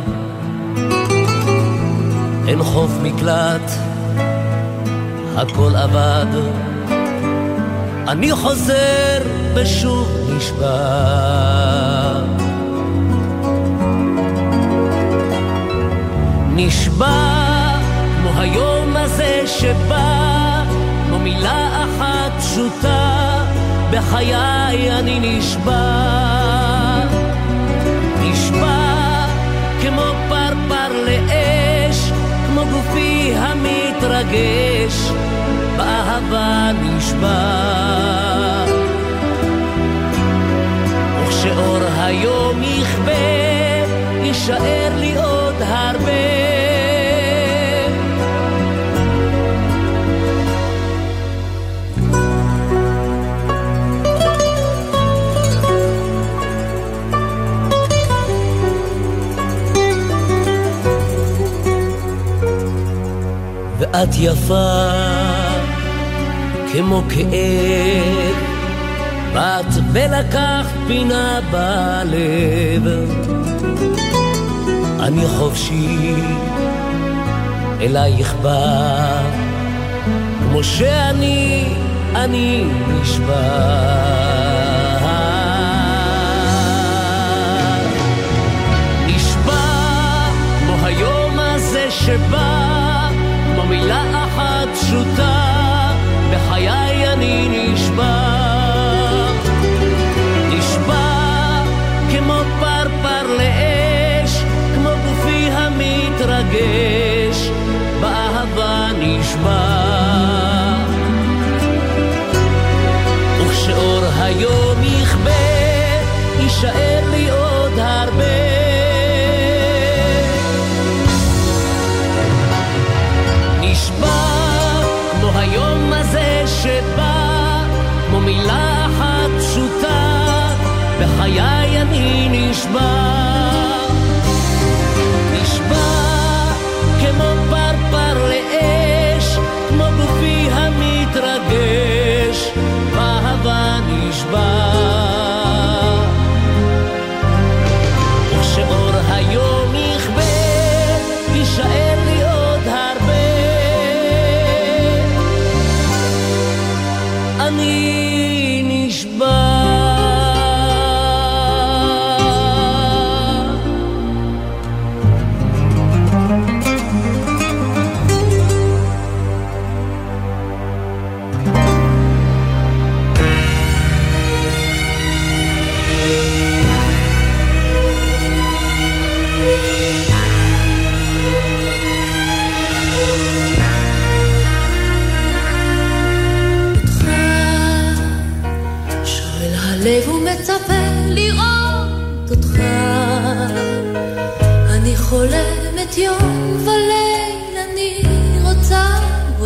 אין 2.48 2.62
חוף 2.62 2.90
מקלט, 3.02 3.70
הכל 5.36 5.76
אבד. 5.76 6.26
אני 8.08 8.32
חוזר 8.32 9.18
ושוב 9.54 10.08
נשבע. 10.36 10.74
נשבע 16.54 17.44
כמו 18.16 18.40
היום 18.40 18.96
הזה 18.96 19.42
שבא, 19.46 20.64
כמו 21.08 21.18
מילה 21.18 21.84
אחת 21.84 22.32
פשוטה, 22.38 23.44
בחיי 23.90 24.98
אני 24.98 25.38
נשבע. 25.38 26.33
מתרגש, 34.04 35.10
באהבה 35.76 36.70
נשבע. 36.82 38.64
וכשאור 41.22 41.78
היום 41.96 42.62
יכבה, 42.62 43.12
יישאר 44.22 44.92
לי 44.96 45.16
אור 45.16 45.33
את 64.02 64.08
יפה 64.18 64.90
כמו 66.72 67.02
כאב, 67.08 68.36
באת 69.34 69.74
ולקח 69.92 70.66
פינה 70.86 71.40
בלב. 71.50 72.88
אני 75.00 75.26
חופשי, 75.38 76.14
אלייך 77.80 78.34
בא, 78.42 79.22
כמו 80.38 80.64
שאני, 80.64 81.64
אני 82.14 82.64
נשבע. 82.88 83.34
נשבע, 89.06 89.62
כמו 90.58 90.86
היום 90.86 91.38
הזה 91.38 91.90
שבא 91.90 92.53
ajuda. 94.84 95.33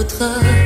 和。 0.09 0.58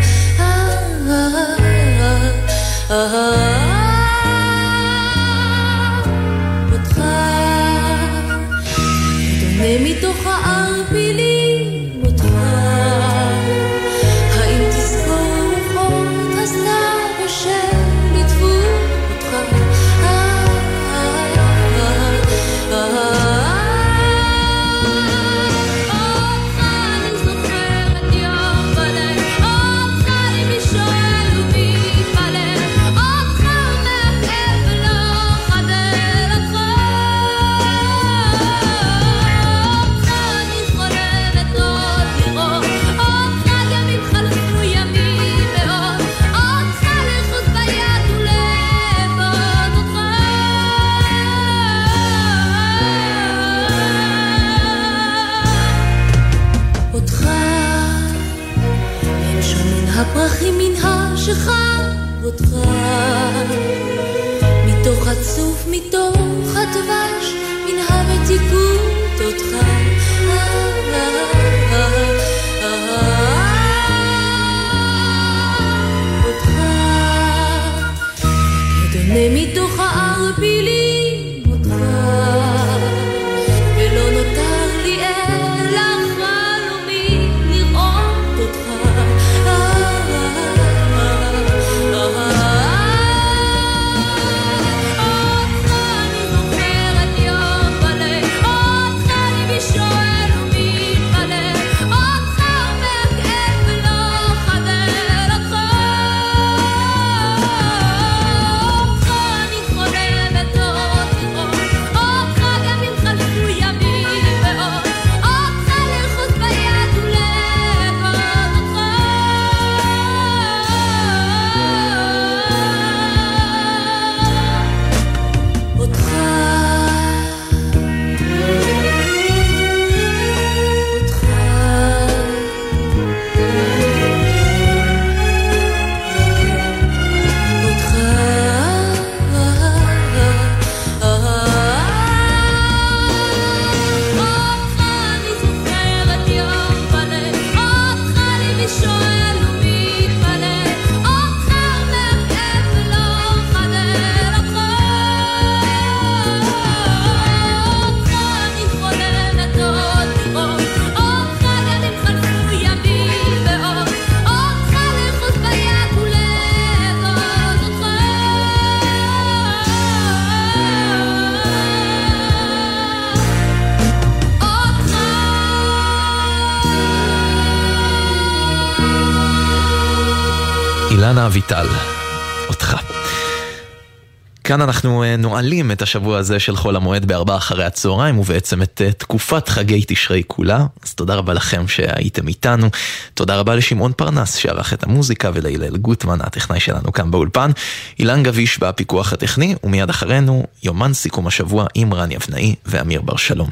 כאן 184.52 184.60
אנחנו 184.60 185.02
אה, 185.02 185.16
נועלים 185.16 185.70
את 185.70 185.82
השבוע 185.82 186.18
הזה 186.18 186.40
של 186.40 186.56
חול 186.56 186.76
המועד 186.76 187.04
בארבעה 187.04 187.36
אחרי 187.36 187.64
הצהריים 187.64 188.18
ובעצם 188.18 188.62
את 188.62 188.82
אה, 188.84 188.92
תקופת 188.92 189.48
חגי 189.48 189.84
תשרי 189.86 190.22
כולה. 190.26 190.66
אז 190.82 190.94
תודה 190.94 191.14
רבה 191.14 191.32
לכם 191.32 191.68
שהייתם 191.68 192.28
איתנו. 192.28 192.66
תודה 193.14 193.36
רבה 193.36 193.54
לשמעון 193.54 193.92
פרנס 193.96 194.34
שערך 194.34 194.72
את 194.72 194.82
המוזיקה 194.82 195.30
ולהילל 195.34 195.76
גוטמן 195.76 196.18
הטכנאי 196.20 196.60
שלנו 196.60 196.92
כאן 196.92 197.10
באולפן. 197.10 197.50
אילן 197.98 198.22
גביש 198.22 198.58
בפיקוח 198.58 199.12
הטכני 199.12 199.54
ומיד 199.64 199.90
אחרינו 199.90 200.44
יומן 200.62 200.92
סיכום 200.92 201.26
השבוע 201.26 201.66
עם 201.74 201.94
רן 201.94 202.10
יבנאי 202.10 202.54
ואמיר 202.66 203.02
בר 203.02 203.16
שלום. 203.16 203.50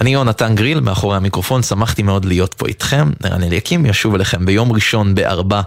אני 0.00 0.12
יונתן 0.12 0.54
גריל 0.54 0.80
מאחורי 0.80 1.16
המיקרופון 1.16 1.62
שמחתי 1.62 2.02
מאוד 2.02 2.24
להיות 2.24 2.54
פה 2.54 2.66
איתכם. 2.66 3.10
ערן 3.22 3.42
אליקים 3.42 3.86
ישוב 3.86 4.14
אליכם 4.14 4.46
ביום 4.46 4.72
ראשון 4.72 5.14
בארבע 5.14 5.60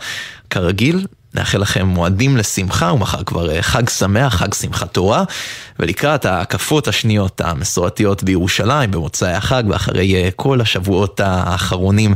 כרגיל. 0.50 1.06
נאחל 1.36 1.58
לכם 1.58 1.88
מועדים 1.88 2.38
לשמחה, 2.38 2.92
ומחר 2.94 3.24
כבר 3.24 3.52
אה, 3.52 3.62
חג 3.62 3.90
שמח, 3.90 4.36
חג 4.36 4.54
שמחת 4.54 4.94
תורה, 4.94 5.24
ולקראת 5.80 6.26
ההקפות 6.26 6.88
השניות 6.88 7.42
המסורתיות 7.42 8.24
בירושלים 8.24 8.92
במוצאי 8.92 9.34
החג, 9.34 9.64
ואחרי 9.70 10.16
אה, 10.16 10.30
כל 10.36 10.62
השבועות 10.62 11.20
האחרונים 11.20 12.14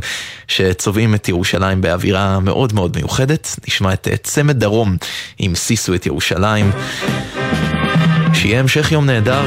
שצובעים 0.48 1.14
את 1.14 1.28
ירושלים 1.28 1.80
באווירה 1.80 2.40
מאוד 2.40 2.72
מאוד 2.72 2.96
מיוחדת, 2.96 3.56
נשמע 3.68 3.92
את 3.92 4.08
אה, 4.10 4.16
צמד 4.16 4.58
דרום 4.60 4.96
עם 5.38 5.54
סיסו 5.54 5.94
את 5.94 6.06
ירושלים. 6.06 6.70
שיהיה 8.34 8.60
המשך 8.60 8.92
יום 8.92 9.06
נהדר, 9.06 9.42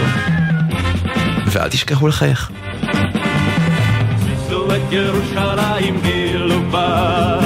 ואל 1.51 1.69
תשכחו 1.69 2.07
לחייך. 2.07 2.51
ירושלים 4.93 6.01
גילו 6.01 6.61
בה, 6.71 7.42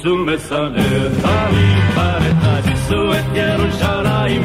יפוצו 0.00 0.16
משנאיך. 0.16 1.28
מבערך 1.52 2.64
תישאו 2.64 3.12
את 3.12 3.24
ירושלים 3.34 4.42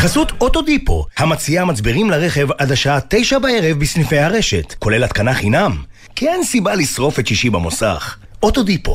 בחסות 0.00 0.32
אוטודיפו, 0.40 1.06
המציעה 1.18 1.64
מצברים 1.64 2.10
לרכב 2.10 2.48
עד 2.58 2.72
השעה 2.72 2.98
תשע 3.08 3.38
בערב 3.38 3.78
בסניפי 3.78 4.18
הרשת, 4.18 4.74
כולל 4.78 5.04
התקנה 5.04 5.34
חינם. 5.34 5.76
כי 6.16 6.28
אין 6.28 6.44
סיבה 6.44 6.74
לשרוף 6.74 7.18
את 7.18 7.26
שישי 7.26 7.50
במוסך. 7.50 8.16
אוטודיפו. 8.42 8.94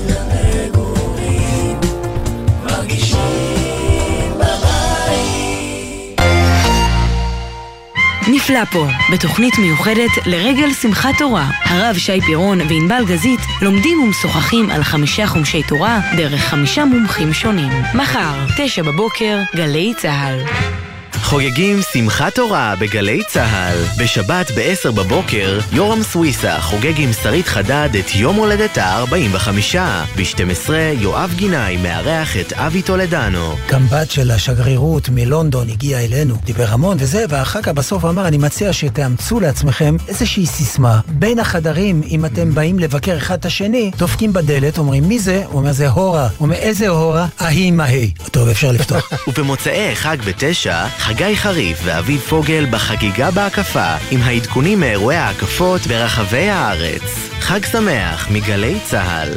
נפלא 8.33 8.65
פה, 8.65 8.87
בתוכנית 9.13 9.53
מיוחדת 9.57 10.09
לרגל 10.25 10.73
שמחת 10.73 11.17
תורה. 11.17 11.49
הרב 11.65 11.95
שי 11.97 12.21
פירון 12.21 12.61
וענבל 12.61 13.05
גזית 13.05 13.39
לומדים 13.61 13.99
ומשוחחים 13.99 14.69
על 14.69 14.83
חמישה 14.83 15.27
חומשי 15.27 15.63
תורה 15.63 15.99
דרך 16.17 16.41
חמישה 16.41 16.85
מומחים 16.85 17.33
שונים. 17.33 17.71
מחר, 17.93 18.45
תשע 18.57 18.83
בבוקר, 18.83 19.39
גלי 19.55 19.93
צה"ל. 19.97 20.90
חוגגים 21.23 21.79
שמחת 21.93 22.35
תורה 22.35 22.75
בגלי 22.79 23.21
צה"ל. 23.27 24.03
בשבת 24.03 24.51
ב-10 24.51 24.91
בבוקר, 24.91 25.59
יורם 25.71 26.03
סוויסה 26.03 26.61
חוגג 26.61 26.93
עם 26.97 27.13
שרית 27.13 27.47
חדד 27.47 27.89
את 27.99 28.15
יום 28.15 28.35
הולדתה 28.35 28.85
ה-45. 28.85 29.77
ב-12, 30.17 30.71
יואב 30.99 31.33
גינאי 31.35 31.77
מארח 31.77 32.37
את 32.37 32.53
אבי 32.53 32.81
טולדנו. 32.81 33.55
גם 33.69 33.87
בת 33.87 34.11
של 34.11 34.31
השגרירות 34.31 35.09
מלונדון 35.09 35.69
הגיעה 35.69 36.05
אלינו, 36.05 36.35
דיבר 36.43 36.67
המון 36.69 36.97
וזה, 36.99 37.25
ואחר 37.29 37.61
כך 37.61 37.67
בסוף 37.67 38.05
אמר, 38.05 38.27
אני 38.27 38.37
מציע 38.37 38.73
שתאמצו 38.73 39.39
לעצמכם 39.39 39.95
איזושהי 40.07 40.45
סיסמה. 40.45 40.99
בין 41.07 41.39
החדרים, 41.39 42.01
אם 42.07 42.25
אתם 42.25 42.53
באים 42.53 42.79
לבקר 42.79 43.17
אחד 43.17 43.37
את 43.37 43.45
השני, 43.45 43.91
דופקים 43.97 44.33
בדלת, 44.33 44.77
אומרים, 44.77 45.03
מי 45.07 45.19
זה? 45.19 45.43
הוא 45.45 45.59
אומר, 45.59 45.71
זה 45.71 45.89
הורה. 45.89 46.23
הוא 46.23 46.45
אומר, 46.45 46.55
איזה 46.55 46.87
הורה? 46.87 47.27
ההיא 47.39 47.71
מהי. 47.71 48.11
טוב, 48.31 48.47
אפשר 48.47 48.71
לפתוח. 48.71 49.11
ובמוצאי 49.27 49.95
חג 49.95 50.17
בתשע, 50.25 50.87
חגי 51.11 51.35
חריף 51.35 51.79
ואביב 51.83 52.19
פוגל 52.19 52.65
בחגיגה 52.71 53.31
בהקפה, 53.31 53.95
עם 54.11 54.19
העדכונים 54.23 54.79
מאירועי 54.79 55.17
ההקפות 55.17 55.81
ברחבי 55.87 56.49
הארץ. 56.49 57.29
חג 57.39 57.65
שמח 57.65 58.27
מגלי 58.31 58.79
צה"ל. 58.83 59.29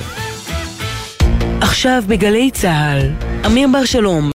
עכשיו 1.60 2.02
בגלי 2.08 2.50
צה"ל, 2.50 3.10
אמיר 3.46 3.68
בר 3.72 3.84
שלום 3.84 4.30